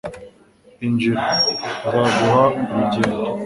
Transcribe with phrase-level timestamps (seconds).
[0.85, 1.23] injira.
[1.85, 3.25] nzaguha urugendo